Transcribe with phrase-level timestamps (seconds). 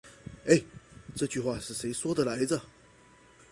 [0.45, 0.65] 欸，
[1.15, 2.59] 这句话是谁说的来着。